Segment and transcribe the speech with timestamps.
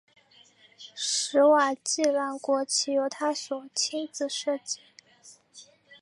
[0.95, 4.79] 史瓦济兰国旗由他所亲自设计。